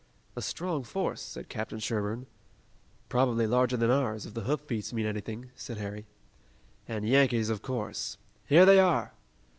"A 0.35 0.41
strong 0.41 0.83
force," 0.83 1.21
said 1.21 1.47
Captain 1.47 1.77
Sherburne. 1.77 2.25
"Probably 3.07 3.45
larger 3.45 3.77
than 3.77 3.91
ours, 3.91 4.25
if 4.25 4.33
the 4.33 4.41
hoofbeats 4.45 4.91
mean 4.91 5.05
anything," 5.05 5.51
said 5.55 5.77
Harry. 5.77 6.07
"And 6.87 7.07
Yankees, 7.07 7.51
of 7.51 7.61
course. 7.61 8.17
Here 8.47 8.65
they 8.65 8.79
are!" 8.79 9.13